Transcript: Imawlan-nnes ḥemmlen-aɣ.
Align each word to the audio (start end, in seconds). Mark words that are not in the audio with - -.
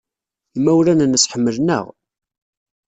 Imawlan-nnes 0.57 1.29
ḥemmlen-aɣ. 1.31 1.85